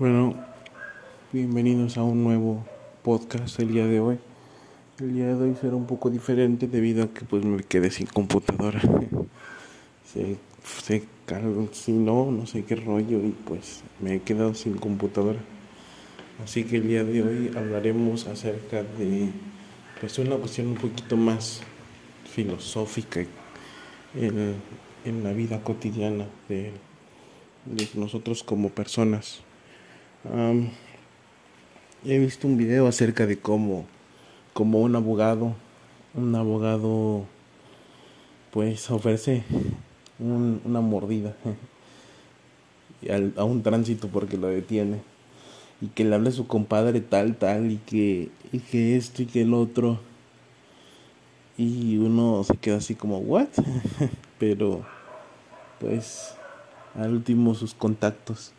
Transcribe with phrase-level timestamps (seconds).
[0.00, 0.34] Bueno,
[1.30, 2.64] bienvenidos a un nuevo
[3.02, 4.18] podcast el día de hoy.
[4.98, 8.06] El día de hoy será un poco diferente debido a que pues me quedé sin
[8.06, 8.80] computadora.
[10.10, 11.02] se, se
[11.72, 15.40] si no, no sé qué rollo y pues me he quedado sin computadora.
[16.42, 19.28] Así que el día de hoy hablaremos acerca de
[20.00, 21.60] pues una cuestión un poquito más
[22.24, 23.20] filosófica
[24.14, 24.54] en,
[25.04, 26.72] en la vida cotidiana de,
[27.66, 29.42] de nosotros como personas
[32.04, 33.86] he visto un video acerca de cómo,
[34.52, 35.54] como un abogado,
[36.14, 37.24] un abogado,
[38.50, 39.44] pues ofrece
[40.18, 41.34] una mordida
[43.36, 45.00] a un tránsito porque lo detiene
[45.80, 49.26] y que le habla a su compadre tal, tal y que, y que esto y
[49.26, 50.00] que el otro
[51.56, 53.48] y uno se queda así como, ¿what?
[54.38, 54.82] Pero,
[55.78, 56.34] pues,
[56.94, 58.52] al último sus contactos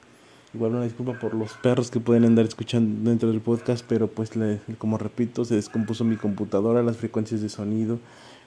[0.53, 4.31] Igual una disculpa por los perros que pueden andar escuchando dentro del podcast, pero pues
[4.77, 7.99] como repito, se descompuso mi computadora, las frecuencias de sonido,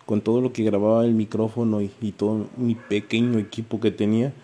[0.05, 4.35] con todo lo que grababa el micrófono y, todo mi pequeño equipo que tenía,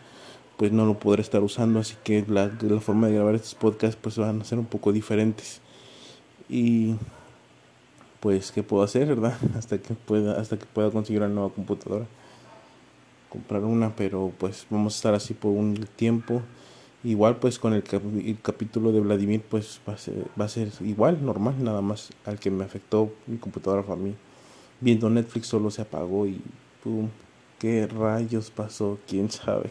[0.56, 3.98] pues no lo podré estar usando, así que la, la forma de grabar estos podcasts
[4.00, 5.60] pues van a ser un poco diferentes.
[6.48, 6.94] Y
[8.20, 9.36] pues qué puedo hacer, ¿verdad?
[9.58, 12.06] Hasta que pueda hasta que pueda conseguir una nueva computadora.
[13.28, 16.42] Comprar una, pero pues vamos a estar así por un tiempo
[17.02, 17.82] Igual pues con el,
[18.42, 22.38] capítulo de Vladimir pues va a, ser, va a ser igual, normal, nada más al
[22.38, 24.14] que me afectó mi computadora fue a mí.
[24.82, 26.40] Viendo Netflix solo se apagó y
[26.84, 27.08] pum,
[27.58, 29.70] qué rayos pasó, quién sabe.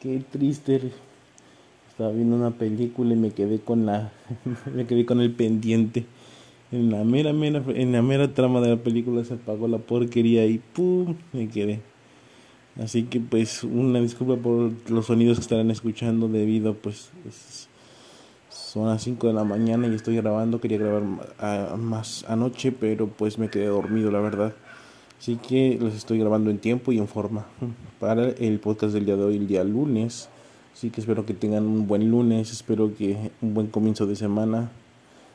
[0.00, 0.92] Qué triste.
[1.90, 4.12] Estaba viendo una película y me quedé con la
[4.74, 6.06] me quedé con el pendiente.
[6.70, 10.46] En la mera mera en la mera trama de la película se apagó la porquería
[10.46, 11.80] y pum, me quedé.
[12.82, 17.10] Así que pues una disculpa por los sonidos que estarán escuchando debido pues
[18.50, 21.02] son las 5 de la mañana y estoy grabando, quería grabar
[21.78, 24.52] más anoche, pero pues me quedé dormido la verdad.
[25.18, 27.46] Así que los estoy grabando en tiempo y en forma
[27.98, 30.28] para el podcast del día de hoy, el día lunes.
[30.74, 34.70] Así que espero que tengan un buen lunes, espero que un buen comienzo de semana.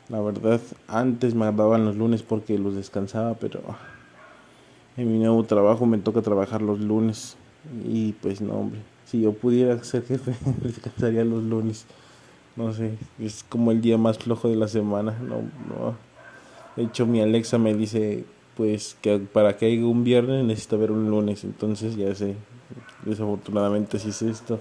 [0.10, 3.62] La verdad, antes me grababan los lunes porque los descansaba, pero
[4.98, 7.38] en mi nuevo trabajo me toca trabajar los lunes.
[7.86, 8.80] Y pues no hombre
[9.12, 11.86] si yo pudiera ser jefe descansaría los lunes.
[12.56, 15.96] No sé es como el día más flojo de la semana no no.
[16.78, 18.24] De hecho mi Alexa me dice
[18.56, 21.44] pues que para que haya un viernes necesita ver un lunes.
[21.44, 22.36] Entonces ya sé
[23.06, 24.60] desafortunadamente si es esto.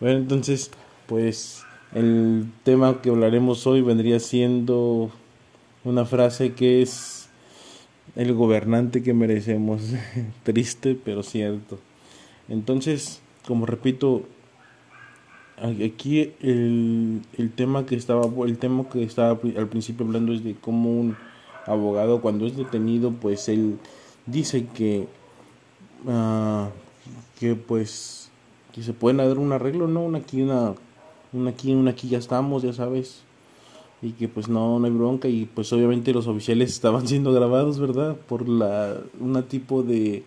[0.00, 0.72] Bueno entonces
[1.06, 1.62] pues
[1.94, 5.10] el tema que hablaremos hoy vendría siendo
[5.84, 7.15] una frase que es
[8.14, 9.82] el gobernante que merecemos.
[10.44, 11.78] Triste, pero cierto.
[12.48, 14.22] Entonces, como repito,
[15.58, 20.54] aquí el, el tema que estaba el tema que estaba al principio hablando es de
[20.54, 21.16] cómo un
[21.66, 23.78] abogado cuando es detenido, pues él
[24.26, 25.08] dice que
[26.04, 26.68] uh,
[27.38, 28.30] que pues
[28.72, 30.74] que se pueden dar un arreglo, no, una aquí una
[31.32, 33.25] una aquí una aquí ya estamos, ya sabes
[34.06, 37.78] y que pues no, no hay bronca y pues obviamente los oficiales estaban siendo grabados,
[37.78, 38.16] ¿verdad?
[38.28, 40.22] Por la, una tipo de,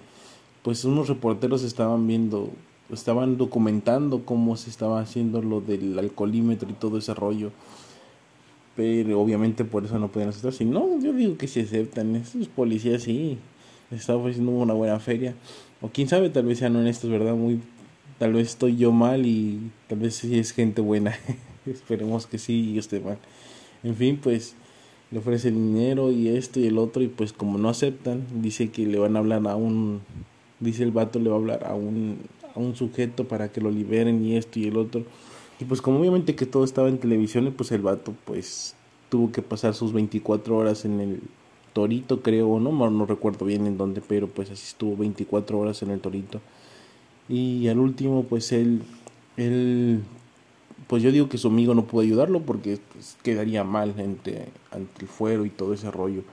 [0.63, 2.51] pues unos reporteros estaban viendo,
[2.91, 7.51] estaban documentando cómo se estaba haciendo lo del alcoholímetro y todo ese rollo.
[8.75, 10.53] Pero obviamente por eso no podían aceptar.
[10.53, 13.37] Si no, yo digo que si aceptan, esos policías sí,
[13.89, 15.35] les estaba ofreciendo una buena feria.
[15.81, 17.35] O quién sabe, tal vez sean honestos, ¿verdad?
[17.35, 17.61] Muy,
[18.17, 21.17] tal vez estoy yo mal y tal vez sí es gente buena.
[21.65, 23.17] Esperemos que sí y esté mal.
[23.83, 24.55] En fin, pues
[25.11, 28.85] le ofrece dinero y esto y el otro y pues como no aceptan, dice que
[28.85, 30.01] le van a hablar a un,
[30.59, 32.17] dice el vato le va a hablar a un,
[32.55, 35.03] a un sujeto para que lo liberen y esto y el otro.
[35.59, 38.75] Y pues como obviamente que todo estaba en televisión, pues el vato pues
[39.09, 41.21] tuvo que pasar sus 24 horas en el
[41.73, 45.91] Torito, creo, no, no recuerdo bien en dónde, pero pues así estuvo 24 horas en
[45.91, 46.39] el Torito.
[47.27, 48.81] Y al último pues él,
[49.37, 50.01] él
[50.89, 55.01] pues yo digo que su amigo no pudo ayudarlo porque pues, quedaría mal ante, ante
[55.03, 56.23] el fuero y todo ese rollo.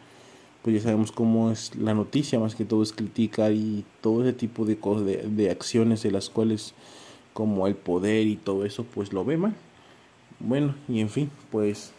[0.62, 4.32] Pues ya sabemos cómo es la noticia, más que todo es criticar y todo ese
[4.32, 6.72] tipo de cosas, de, de acciones de las cuales
[7.34, 9.54] como el poder y todo eso, pues lo ve mal.
[10.40, 11.92] Bueno, y en fin, pues,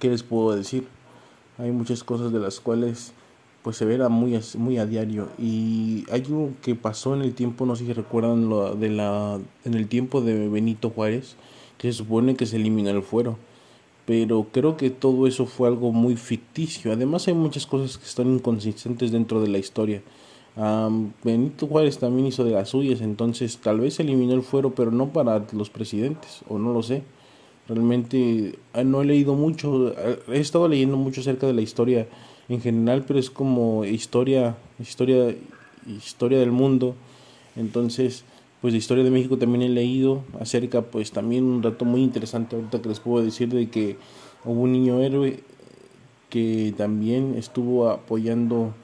[0.00, 0.88] ¿qué les puedo decir?
[1.58, 3.12] Hay muchas cosas de las cuales
[3.62, 5.28] pues se verá muy, muy a diario.
[5.38, 9.38] Y hay algo que pasó en el tiempo, no sé si recuerdan, lo de la,
[9.64, 11.36] en el tiempo de Benito Juárez,
[11.78, 13.38] que se supone que se elimina el fuero.
[14.04, 16.92] Pero creo que todo eso fue algo muy ficticio.
[16.92, 20.02] Además hay muchas cosas que están inconsistentes dentro de la historia.
[21.24, 25.08] Benito Juárez también hizo de las suyas, entonces tal vez eliminó el fuero, pero no
[25.12, 27.02] para los presidentes, o no lo sé.
[27.68, 29.94] Realmente ah, no he leído mucho,
[30.28, 32.08] he estado leyendo mucho acerca de la historia
[32.52, 35.34] en general, pero es como historia, historia,
[35.86, 36.94] historia del mundo.
[37.56, 38.24] Entonces,
[38.60, 42.56] pues de historia de México también he leído acerca, pues también un dato muy interesante
[42.56, 43.96] ahorita que les puedo decir de que
[44.44, 45.40] hubo un niño héroe
[46.28, 48.74] que también estuvo apoyando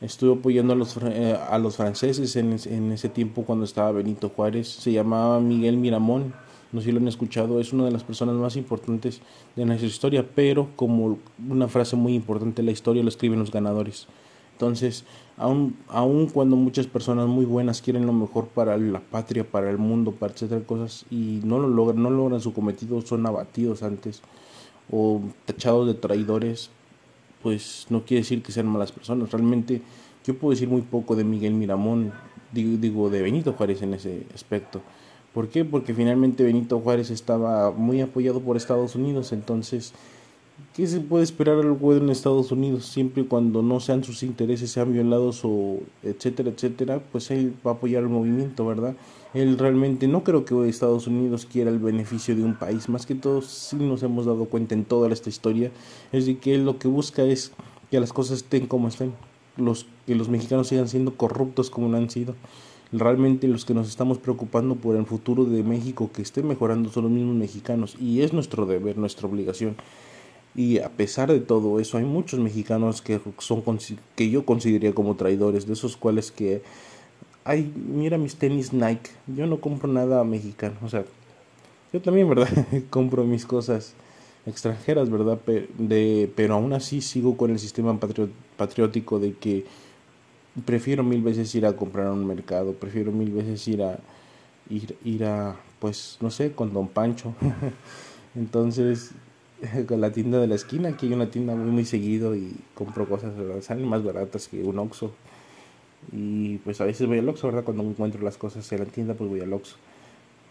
[0.00, 4.28] estuvo apoyando a los eh, a los franceses en, en ese tiempo cuando estaba Benito
[4.28, 6.34] Juárez se llamaba Miguel Miramón
[6.72, 9.20] no sé si lo han escuchado, es una de las personas más importantes
[9.54, 11.18] de nuestra historia, pero como
[11.48, 14.06] una frase muy importante, la historia lo escriben los ganadores.
[14.52, 15.04] Entonces,
[15.36, 19.76] aun, aun cuando muchas personas muy buenas quieren lo mejor para la patria, para el
[19.76, 24.22] mundo, para etcétera cosas, y no lo logran, no logran su cometido, son abatidos antes
[24.90, 26.70] o tachados de traidores,
[27.42, 29.30] pues no quiere decir que sean malas personas.
[29.30, 29.82] Realmente
[30.24, 32.12] yo puedo decir muy poco de Miguel Miramón,
[32.52, 34.80] digo de Benito Juárez en ese aspecto.
[35.36, 35.66] ¿Por qué?
[35.66, 39.92] Porque finalmente Benito Juárez estaba muy apoyado por Estados Unidos, entonces,
[40.74, 42.86] ¿qué se puede esperar algo en Estados Unidos?
[42.86, 47.72] Siempre y cuando no sean sus intereses, sean violados o etcétera, etcétera, pues él va
[47.72, 48.96] a apoyar el movimiento, ¿verdad?
[49.34, 53.14] Él realmente no creo que Estados Unidos quiera el beneficio de un país, más que
[53.14, 55.70] todo sí nos hemos dado cuenta en toda esta historia,
[56.12, 57.52] es de que él lo que busca es
[57.90, 59.12] que las cosas estén como estén,
[59.58, 62.34] los, que los mexicanos sigan siendo corruptos como lo han sido
[62.92, 67.04] realmente los que nos estamos preocupando por el futuro de México que esté mejorando son
[67.04, 69.76] los mismos mexicanos y es nuestro deber, nuestra obligación.
[70.54, 73.62] Y a pesar de todo eso, hay muchos mexicanos que son
[74.14, 76.62] que yo consideraría como traidores, de esos cuales que
[77.46, 81.04] ay, mira mis tenis Nike, yo no compro nada mexicano, o sea,
[81.92, 82.48] yo también, ¿verdad?
[82.90, 83.94] compro mis cosas
[84.46, 85.38] extranjeras, ¿verdad?
[85.46, 87.98] Pero, de, pero aún así sigo con el sistema
[88.56, 89.64] patriótico de que
[90.64, 93.98] prefiero mil veces ir a comprar a un mercado, prefiero mil veces ir a
[94.70, 97.34] ir, ir a pues no sé, con Don Pancho.
[98.34, 99.12] Entonces,
[99.88, 103.08] con la tienda de la esquina, aquí hay una tienda muy muy seguido y compro
[103.08, 103.32] cosas,
[103.62, 105.12] salen más baratas que un Oxxo.
[106.12, 107.64] Y pues a veces voy al Oxxo, ¿verdad?
[107.64, 109.76] Cuando encuentro las cosas en la tienda, pues voy al Oxxo.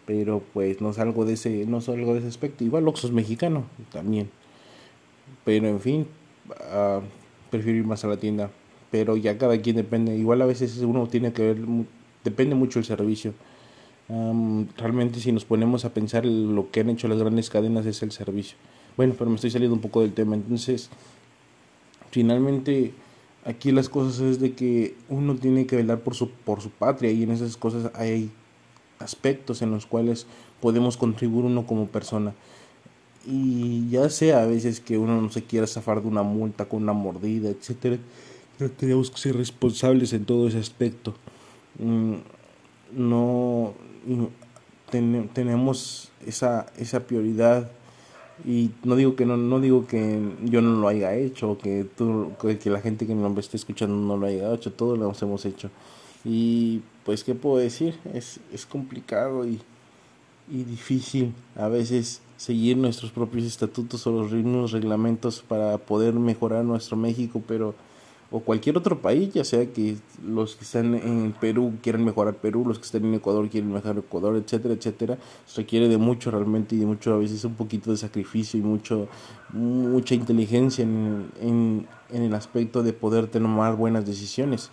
[0.06, 2.64] Pero pues no salgo de ese no salgo de ese aspecto.
[2.64, 4.30] Igual Oxxo es mexicano también.
[5.44, 6.08] Pero en fin,
[6.50, 7.02] uh,
[7.50, 8.52] prefiero ir más a la tienda
[8.92, 10.16] pero ya cada quien depende.
[10.16, 11.58] Igual a veces uno tiene que ver,
[12.24, 13.34] depende mucho el servicio.
[14.78, 18.12] realmente si nos ponemos a pensar lo que han hecho las grandes cadenas es el
[18.12, 18.58] servicio.
[18.98, 20.36] Bueno, pero me estoy saliendo un poco del tema.
[20.36, 20.90] Entonces,
[22.12, 22.94] finalmente
[23.44, 27.12] aquí las cosas es de que uno tiene que velar por su, por su patria
[27.12, 28.32] y en esas cosas hay
[29.00, 30.26] aspectos en los cuales
[30.62, 32.34] podemos contribuir uno como persona.
[33.28, 36.84] Y ya sea a veces que uno no se quiera zafar de una multa con
[36.84, 37.98] una mordida, etcétera
[38.78, 41.16] tenemos que ser responsables en todo ese aspecto.
[41.80, 42.16] Mm,
[42.94, 43.74] no
[45.34, 47.72] tenemos esa, esa prioridad
[48.46, 52.34] y no digo que no, no digo que yo no lo haya hecho que tú
[52.40, 55.70] que la gente que me esté escuchando no lo haya hecho todos lo hemos hecho
[56.26, 59.62] y pues qué puedo decir es, es complicado y,
[60.52, 66.66] y difícil a veces seguir nuestros propios estatutos o los ritmos reglamentos para poder mejorar
[66.66, 67.74] nuestro México pero
[68.32, 72.66] o cualquier otro país, ya sea que los que están en Perú quieran mejorar Perú,
[72.66, 75.18] los que están en Ecuador quieren mejorar Ecuador, etcétera, etcétera,
[75.56, 79.08] requiere de mucho realmente y de mucho a veces un poquito de sacrificio y mucho
[79.54, 84.72] mucha inteligencia en, en, en el aspecto de poder tomar buenas decisiones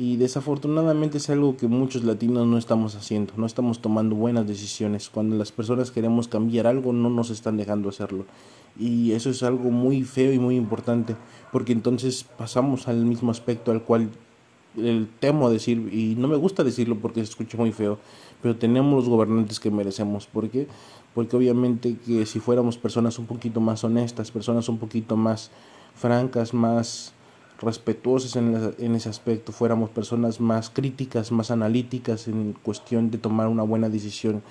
[0.00, 5.10] y desafortunadamente es algo que muchos latinos no estamos haciendo, no estamos tomando buenas decisiones.
[5.10, 8.24] Cuando las personas queremos cambiar algo no nos están dejando hacerlo.
[8.78, 11.16] Y eso es algo muy feo y muy importante
[11.52, 14.08] porque entonces pasamos al mismo aspecto al cual
[14.78, 17.98] el temo decir y no me gusta decirlo porque se escucha muy feo
[18.40, 20.26] pero tenemos los gobernantes que merecemos.
[20.26, 20.66] Porque
[21.14, 25.50] porque obviamente que si fuéramos personas un poquito más honestas personas un poquito más
[25.94, 27.12] francas más
[27.60, 33.48] respetuosas en, en ese aspecto fuéramos personas más críticas más analíticas en cuestión de tomar
[33.48, 34.42] una buena decisión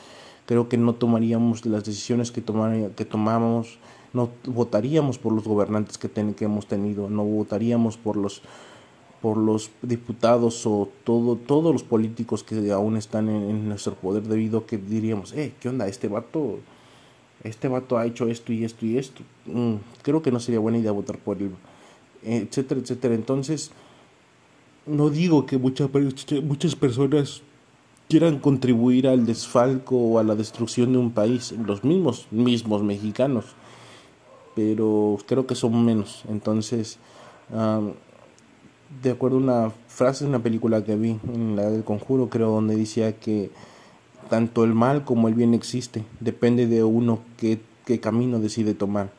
[0.45, 3.79] creo que no tomaríamos las decisiones que tomar, que tomamos
[4.13, 8.41] no votaríamos por los gobernantes que, que hemos tenido, no votaríamos por los
[9.21, 14.59] por los diputados o todo, todos los políticos que aún están en, nuestro poder debido
[14.59, 15.87] a que diríamos, eh, ¿qué onda?
[15.87, 16.59] Este vato,
[17.43, 19.21] este vato ha hecho esto y esto y esto.
[19.45, 21.51] Mm, creo que no sería buena idea votar por él,
[22.23, 23.15] etcétera, etcétera.
[23.15, 23.71] Entonces,
[24.85, 25.89] no digo que muchas,
[26.43, 27.41] muchas personas
[28.07, 33.55] quieran contribuir al desfalco o a la destrucción de un país, los mismos, mismos mexicanos
[34.59, 36.23] pero creo que son menos.
[36.27, 36.97] Entonces,
[39.01, 42.51] de acuerdo a una frase de una película que vi, en la del conjuro, creo,
[42.51, 43.51] donde decía que
[44.29, 49.11] tanto el mal como el bien existe, depende de uno qué, qué camino decide tomar.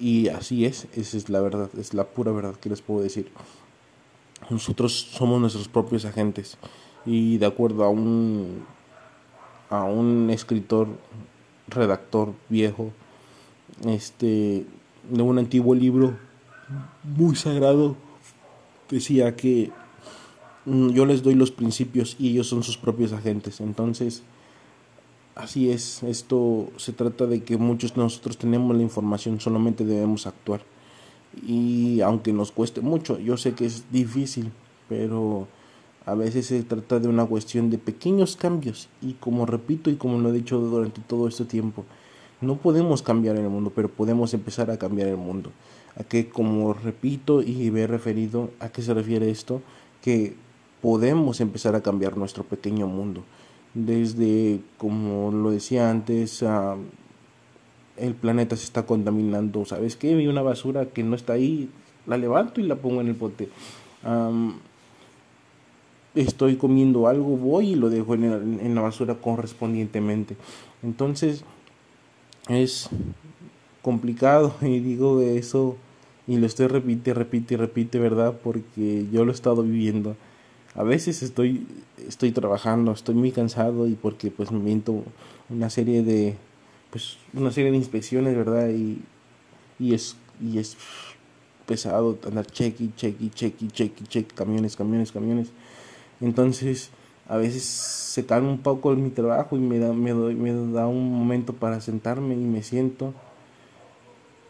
[0.00, 3.30] Y así es, esa es la verdad, es la pura verdad que les puedo decir.
[4.48, 6.56] Nosotros somos nuestros propios agentes
[7.04, 8.64] y de acuerdo a un
[9.68, 10.88] a un escritor
[11.68, 12.90] redactor viejo
[13.86, 14.66] este
[15.08, 16.16] de un antiguo libro
[17.04, 17.96] muy sagrado
[18.90, 19.70] decía que
[20.66, 24.22] mm, yo les doy los principios y ellos son sus propios agentes entonces
[25.42, 30.26] así es esto se trata de que muchos de nosotros tenemos la información solamente debemos
[30.26, 30.62] actuar
[31.46, 34.52] y aunque nos cueste mucho yo sé que es difícil
[34.88, 35.46] pero
[36.06, 40.18] a veces se trata de una cuestión de pequeños cambios y como repito y como
[40.18, 41.84] lo he dicho durante todo este tiempo,
[42.40, 45.52] no podemos cambiar el mundo, pero podemos empezar a cambiar el mundo.
[45.96, 49.60] A que como repito y me he referido, ¿a qué se refiere esto?
[50.02, 50.34] Que
[50.80, 53.22] podemos empezar a cambiar nuestro pequeño mundo.
[53.74, 56.44] Desde, como lo decía antes,
[57.96, 59.64] el planeta se está contaminando.
[59.64, 60.14] ¿Sabes qué?
[60.14, 61.70] Vi una basura que no está ahí,
[62.06, 63.48] la levanto y la pongo en el pote
[66.14, 70.36] estoy comiendo algo, voy y lo dejo en, la basura correspondientemente.
[70.82, 71.44] Entonces
[72.48, 72.88] es
[73.82, 75.76] complicado y digo eso
[76.26, 78.38] y lo estoy repite, repite, repite, ¿verdad?
[78.42, 80.16] Porque yo lo he estado viviendo.
[80.74, 81.66] A veces estoy,
[82.06, 85.02] estoy trabajando, estoy muy cansado y porque pues me viento
[85.48, 86.36] una serie de,
[86.90, 88.68] pues una serie de inspecciones, ¿verdad?
[88.68, 89.02] Y,
[89.78, 90.76] y es, y es
[91.66, 95.48] pesado andar check y check y check camiones, camiones, camiones.
[96.20, 96.90] Entonces,
[97.28, 100.88] a veces se cae un poco mi trabajo y me da, me, doy, me da
[100.88, 103.14] un momento para sentarme y me siento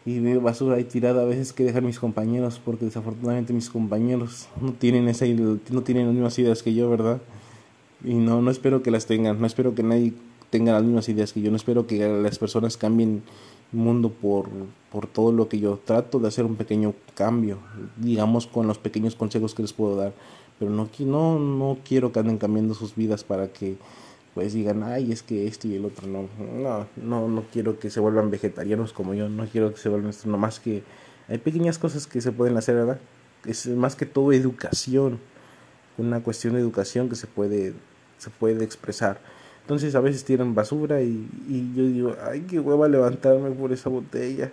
[0.05, 4.47] y veo basura ahí tirada a veces que dejar mis compañeros porque desafortunadamente mis compañeros
[4.59, 7.21] no tienen esa no tienen las mismas ideas que yo verdad
[8.03, 10.13] y no no espero que las tengan no espero que nadie
[10.49, 13.21] tenga las mismas ideas que yo no espero que las personas cambien
[13.73, 14.49] el mundo por
[14.91, 17.59] por todo lo que yo trato de hacer un pequeño cambio
[17.97, 20.13] digamos con los pequeños consejos que les puedo dar.
[20.59, 23.77] Pero no, no, no quiero que anden cambiando sus vidas para que
[24.33, 27.89] pues digan, ay, es que esto y el otro, no, no, no, no quiero que
[27.89, 30.83] se vuelvan vegetarianos como yo, no quiero que se vuelvan esto, más que
[31.27, 32.99] hay pequeñas cosas que se pueden hacer, ¿verdad?
[33.45, 35.19] Es más que todo educación,
[35.97, 37.73] una cuestión de educación que se puede,
[38.17, 39.19] se puede expresar.
[39.61, 43.89] Entonces a veces tiran basura y, y yo digo, ay, qué hueva levantarme por esa
[43.89, 44.51] botella,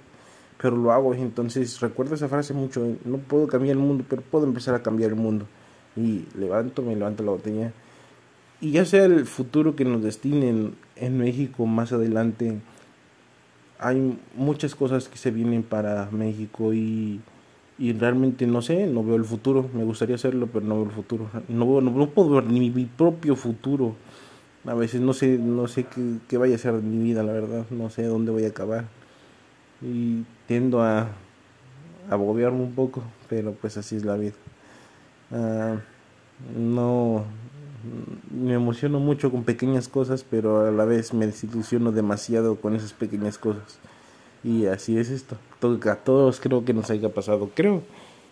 [0.60, 4.44] pero lo hago, entonces recuerdo esa frase mucho, no puedo cambiar el mundo, pero puedo
[4.44, 5.46] empezar a cambiar el mundo
[5.96, 7.72] y levanto, me levanto la botella.
[8.60, 12.58] Y ya sea el futuro que nos destinen en México más adelante,
[13.78, 17.20] hay muchas cosas que se vienen para México y,
[17.78, 19.70] y realmente no sé, no veo el futuro.
[19.72, 21.30] Me gustaría hacerlo, pero no veo el futuro.
[21.48, 23.94] No, no, puedo ver ni mi propio futuro.
[24.66, 27.32] A veces no sé, no sé qué, qué vaya a ser de mi vida, la
[27.32, 27.64] verdad.
[27.70, 28.86] No sé dónde voy a acabar.
[29.80, 31.08] Y tiendo a,
[32.10, 34.34] a un poco, pero pues así es la vida.
[35.30, 35.76] Ah,
[36.56, 37.24] no
[38.30, 42.92] me emociono mucho con pequeñas cosas, pero a la vez me desilusiono demasiado con esas
[42.92, 43.78] pequeñas cosas.
[44.44, 45.36] Y así es esto.
[45.90, 47.50] A todos creo que nos haya pasado.
[47.54, 47.82] Creo,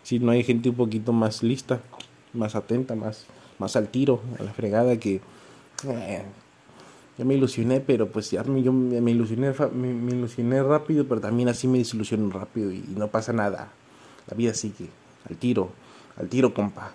[0.03, 1.81] si no hay gente un poquito más lista,
[2.33, 3.26] más atenta, más,
[3.59, 5.21] más al tiro, a la fregada, que
[5.88, 6.23] eh,
[7.19, 11.49] ya me ilusioné, pero pues ya me, yo me ilusioné, me, ilusioné rápido, pero también
[11.49, 13.73] así me desilusiono rápido y no pasa nada.
[14.29, 14.88] La vida sigue,
[15.29, 15.71] al tiro
[16.17, 16.93] al tiro, compa.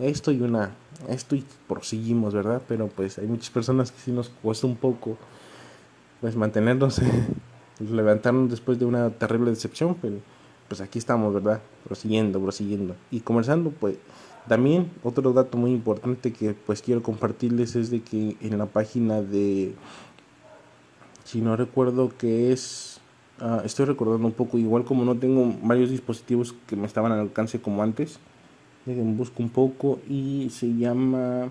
[0.00, 0.70] Esto y una,
[1.08, 2.62] esto y proseguimos, ¿verdad?
[2.66, 5.18] Pero pues hay muchas personas que sí nos cuesta un poco,
[6.20, 7.00] pues mantenernos,
[7.78, 10.16] levantarnos después de una terrible decepción, pero
[10.68, 11.60] pues aquí estamos, ¿verdad?
[11.84, 12.96] Prosiguiendo, prosiguiendo.
[13.10, 13.96] Y conversando, pues
[14.48, 19.20] también otro dato muy importante que pues quiero compartirles es de que en la página
[19.20, 19.74] de,
[21.24, 23.00] si no recuerdo que es,
[23.40, 27.20] ah, estoy recordando un poco, igual como no tengo varios dispositivos que me estaban al
[27.20, 28.18] alcance como antes,
[28.84, 31.50] Busco un poco y se llama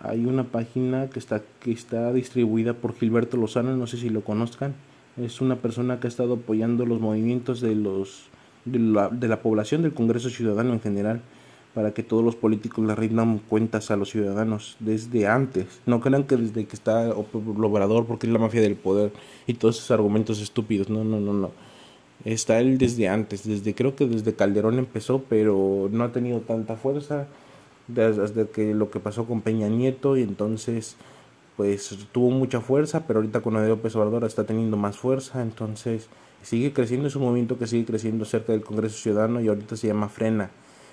[0.00, 4.22] hay una página que está que está distribuida por Gilberto Lozano, no sé si lo
[4.22, 4.74] conozcan.
[5.16, 8.24] Es una persona que ha estado apoyando los movimientos de los
[8.64, 11.22] de la, de la población del Congreso Ciudadano en general
[11.74, 15.66] para que todos los políticos le rindan cuentas a los ciudadanos desde antes.
[15.86, 17.14] No crean que desde que está el
[18.08, 19.12] porque es la mafia del poder
[19.46, 20.88] y todos esos argumentos estúpidos.
[20.88, 21.50] No, no, no, no
[22.26, 26.74] Está él desde antes, desde creo que desde Calderón empezó, pero no ha tenido tanta
[26.74, 27.28] fuerza.
[27.86, 30.96] Desde que lo que pasó con Peña Nieto y entonces
[31.56, 36.08] pues tuvo mucha fuerza, pero ahorita con López Obrador está teniendo más fuerza, entonces
[36.42, 39.86] sigue creciendo, es un movimiento que sigue creciendo cerca del Congreso Ciudadano y ahorita se
[39.86, 40.50] llama Frena,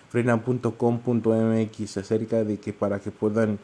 [0.09, 3.57] frena.com.mx, acerca de que para que puedan,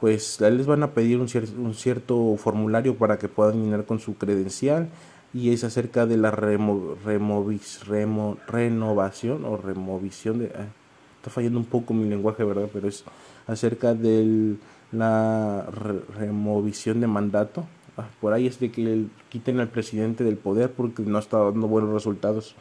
[0.00, 1.28] pues les van a pedir un,
[1.58, 4.88] un cierto formulario para que puedan llenar con su credencial
[5.34, 10.52] y es acerca de la remo, removis, remo, renovación o removisión de...
[10.54, 10.66] Ah,
[11.16, 12.68] está fallando un poco mi lenguaje, ¿verdad?
[12.72, 13.04] Pero es
[13.46, 14.56] acerca de
[14.90, 15.66] la
[16.16, 17.64] removisión de mandato.
[17.96, 21.66] Ah, por ahí es de que quiten al presidente del poder porque no está dando
[21.66, 22.54] buenos resultados.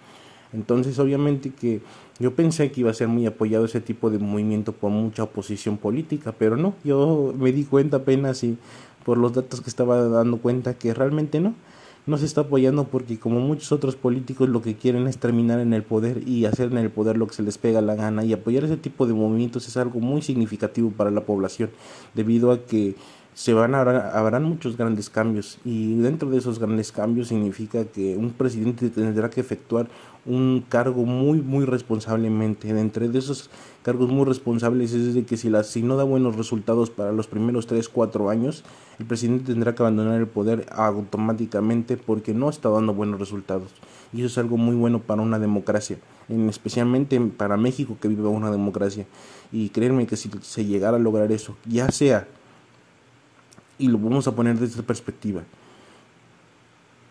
[0.54, 1.82] Entonces, obviamente que
[2.20, 5.78] yo pensé que iba a ser muy apoyado ese tipo de movimiento por mucha oposición
[5.78, 8.58] política, pero no, yo me di cuenta apenas y
[9.06, 11.56] por los datos que estaba dando cuenta que realmente no
[12.05, 15.74] no se está apoyando porque como muchos otros políticos lo que quieren es terminar en
[15.74, 18.25] el poder y hacer en el poder lo que se les pega la gana.
[18.25, 21.70] Y apoyar ese tipo de movimientos es algo muy significativo para la población
[22.13, 22.96] debido a que
[23.33, 28.17] se van a habrán muchos grandes cambios y dentro de esos grandes cambios significa que
[28.17, 29.88] un presidente tendrá que efectuar
[30.25, 32.69] un cargo muy muy responsablemente.
[32.69, 33.50] Entre de esos
[33.83, 37.27] cargos muy responsables es de que si la si no da buenos resultados para los
[37.27, 38.63] primeros 3 4 años
[39.00, 43.71] el presidente tendrá que abandonar el poder automáticamente porque no está dando buenos resultados.
[44.13, 45.97] Y eso es algo muy bueno para una democracia
[46.27, 49.07] en, especialmente para México que vive una democracia.
[49.53, 52.27] Y créanme que si se llegara a lograr eso ya sea
[53.81, 55.41] y lo vamos a poner desde esta perspectiva.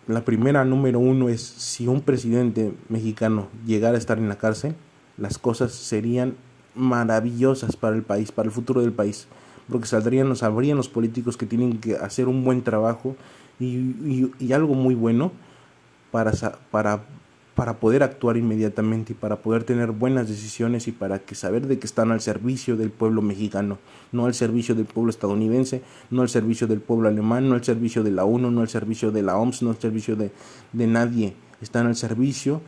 [0.06, 4.74] La primera, número uno, es si un presidente mexicano llegara a estar en la cárcel,
[5.18, 6.36] las cosas serían
[6.74, 9.26] maravillosas para el país, para el futuro del país,
[9.68, 13.16] porque saldrían, sabrían los políticos que tienen que hacer un buen trabajo
[13.58, 15.32] y, y, y algo muy bueno
[16.10, 16.32] para,
[16.70, 17.02] para
[17.60, 21.78] para poder actuar inmediatamente y para poder tener buenas decisiones y para que saber de
[21.78, 23.76] que están al servicio del pueblo mexicano,
[24.12, 28.02] no al servicio del pueblo estadounidense, no al servicio del pueblo alemán, no al servicio
[28.02, 30.32] de la ONU, no al servicio de la OMS, no al servicio de,
[30.72, 32.62] de nadie, están al servicio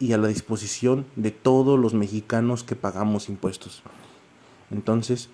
[0.00, 3.82] y a la disposición de todos los mexicanos que pagamos impuestos.
[4.70, 5.28] Entonces,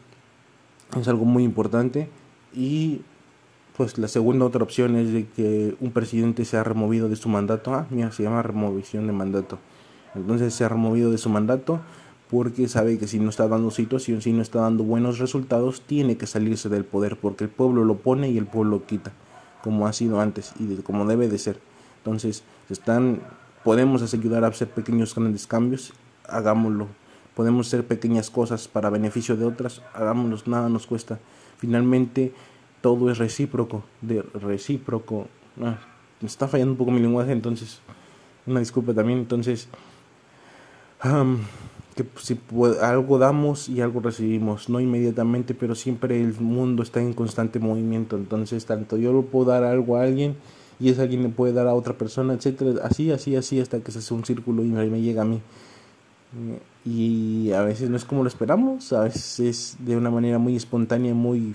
[1.01, 2.09] es algo muy importante
[2.53, 3.03] y
[3.79, 7.73] pues la segunda otra opción es de que un presidente sea removido de su mandato.
[7.75, 9.61] Ah, mira, se llama removición de mandato.
[10.17, 11.81] Entonces se ha removido de su mandato
[12.29, 16.17] porque sabe que si no está dando situación, si no está dando buenos resultados, tiene
[16.17, 19.13] que salirse del poder porque el pueblo lo pone y el pueblo lo quita,
[19.63, 21.61] como ha sido antes y como debe de ser.
[21.99, 23.21] Entonces, están
[23.63, 25.93] podemos ayudar a hacer pequeños grandes cambios,
[26.27, 26.89] hagámoslo.
[27.37, 31.21] Podemos hacer pequeñas cosas para beneficio de otras, hagámoslo, nada nos cuesta.
[31.59, 32.33] Finalmente,
[32.81, 35.27] todo es recíproco, de recíproco.
[35.61, 35.79] Ah,
[36.23, 37.81] está fallando un poco mi lenguaje, entonces
[38.47, 39.19] una disculpa también.
[39.21, 39.69] Entonces,
[41.95, 42.39] que si
[42.81, 48.17] algo damos y algo recibimos, no inmediatamente, pero siempre el mundo está en constante movimiento.
[48.17, 50.37] Entonces, tanto yo lo puedo dar algo a alguien
[50.81, 53.91] y ese alguien le puede dar a otra persona, etcétera, así, así, así, hasta que
[53.91, 55.41] se hace un círculo y me llega a mí.
[56.85, 60.57] Y a veces no es como lo esperamos, a veces es de una manera muy
[60.57, 61.55] espontánea, muy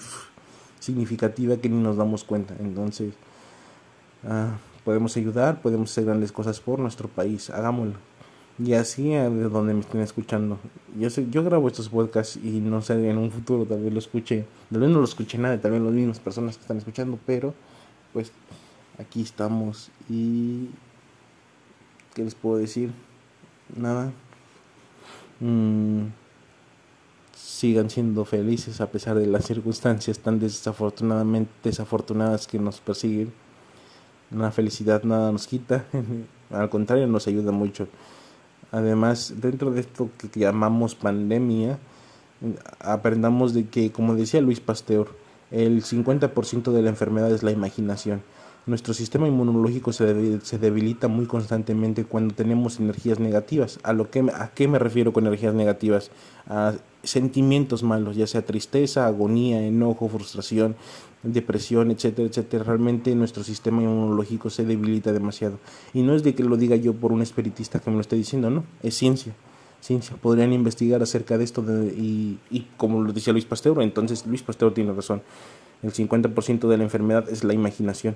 [0.83, 2.55] significativa que ni nos damos cuenta.
[2.59, 3.13] Entonces,
[4.27, 7.95] ah, podemos ayudar, podemos hacer grandes cosas por nuestro país, hagámoslo.
[8.59, 10.59] Y así de donde me estén escuchando.
[10.99, 13.99] Yo sé, yo grabo estos podcasts y no sé, en un futuro tal vez lo
[13.99, 17.17] escuche, tal vez no lo escuche nada, tal vez las mismas personas que están escuchando,
[17.25, 17.55] pero
[18.11, 18.31] pues
[18.99, 20.69] aquí estamos y
[22.13, 22.91] ¿qué les puedo decir?
[23.75, 24.11] Nada.
[25.39, 25.92] Mm
[27.63, 33.31] sigan siendo felices a pesar de las circunstancias tan desafortunadamente desafortunadas que nos persiguen.
[34.31, 35.85] La felicidad nada nos quita,
[36.51, 37.87] al contrario nos ayuda mucho.
[38.73, 41.79] Además, dentro de esto que llamamos pandemia,
[42.81, 45.07] aprendamos de que, como decía Luis Pasteur,
[45.49, 48.23] el 50% de la enfermedad es la imaginación.
[48.65, 50.05] Nuestro sistema inmunológico se,
[50.57, 53.77] debilita muy constantemente cuando tenemos energías negativas.
[53.83, 56.11] ¿A, lo que, ¿A qué me refiero con energías negativas?
[56.47, 56.73] A
[57.03, 60.77] sentimientos malos, ya sea tristeza, agonía, enojo, frustración,
[61.23, 62.63] depresión, etcétera, etcétera.
[62.63, 65.59] Realmente nuestro sistema inmunológico se debilita demasiado.
[65.93, 68.15] Y no es de que lo diga yo por un espiritista que me lo esté
[68.15, 69.33] diciendo, no, es ciencia.
[69.81, 70.15] Ciencia.
[70.15, 71.61] Podrían investigar acerca de esto
[71.97, 75.21] y, y como lo decía Luis Pasteur, entonces Luis Pasteur tiene razón.
[75.81, 78.15] El 50% de la enfermedad es la imaginación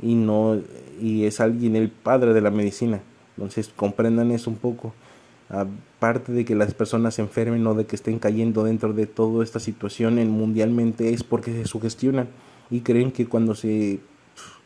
[0.00, 0.60] y no
[1.00, 3.00] y es alguien el padre de la medicina.
[3.36, 4.94] Entonces comprendan eso un poco.
[5.48, 9.44] Aparte de que las personas se enfermen o de que estén cayendo dentro de toda
[9.44, 12.28] esta situación en mundialmente es porque se sugestionan
[12.70, 14.00] y creen que cuando se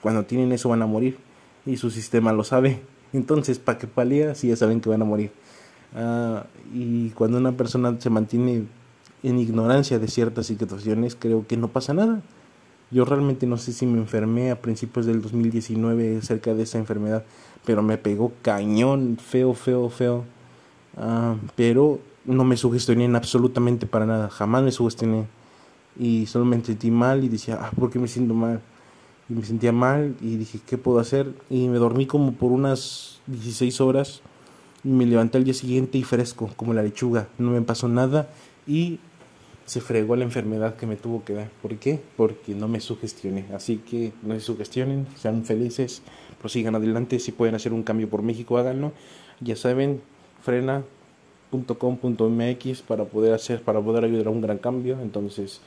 [0.01, 1.19] cuando tienen eso van a morir
[1.65, 2.81] y su sistema lo sabe.
[3.13, 5.33] Entonces, ¿para qué palea si ya saben que van a morir?
[5.95, 8.65] Ah, y cuando una persona se mantiene
[9.23, 12.23] en ignorancia de ciertas situaciones, creo que no pasa nada.
[12.91, 17.25] Yo realmente no sé si me enfermé a principios del 2019 acerca de esa enfermedad,
[17.65, 20.25] pero me pegó cañón, feo, feo, feo.
[20.97, 25.27] Ah, pero no me sugestioné absolutamente para nada, jamás me sugestioné.
[25.99, 28.61] Y solo me sentí mal y decía, ah, ¿por qué me siento mal?
[29.29, 31.35] y me sentía mal y dije, ¿qué puedo hacer?
[31.51, 34.21] Y me dormí como por unas 16 horas
[34.85, 38.29] y me levanté al día siguiente y fresco, como la lechuga, no me pasó nada
[38.67, 39.01] y
[39.67, 41.51] se fregó la enfermedad que me tuvo que dar.
[41.61, 42.01] ¿Por qué?
[42.17, 43.45] Porque no me sugestioné.
[43.53, 46.03] Así que no se sugestionen, sean felices,
[46.41, 47.19] prosigan adelante.
[47.19, 48.93] Si pueden hacer un cambio por México, háganlo.
[49.41, 50.01] Ya saben,
[50.43, 55.01] frena.com.mx para poder hacer, para poder ayudar a un gran cambio.
[55.03, 55.61] Entonces,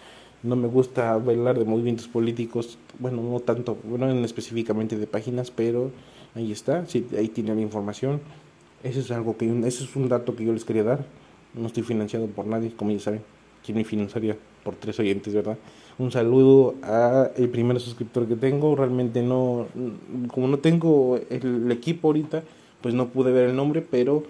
[0.43, 5.91] no me gusta hablar de movimientos políticos, bueno, no tanto, bueno, específicamente de páginas, pero
[6.33, 8.21] ahí está, sí, ahí tienen la información.
[8.81, 11.03] Ese es algo que, ese es un dato que yo les quería dar.
[11.53, 13.21] No estoy financiado por nadie, como ya saben.
[13.65, 14.37] ¿Quién me financiaría?
[14.63, 15.57] Por tres oyentes, ¿verdad?
[15.97, 18.75] Un saludo a el primer suscriptor que tengo.
[18.75, 19.67] Realmente no,
[20.29, 22.43] como no tengo el equipo ahorita,
[22.81, 24.23] pues no pude ver el nombre, pero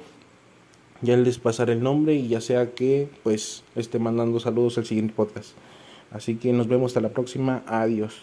[1.01, 5.13] ya les pasaré el nombre y ya sea que pues esté mandando saludos al siguiente
[5.15, 5.51] podcast.
[6.11, 7.63] Así que nos vemos hasta la próxima.
[7.67, 8.15] Adiós.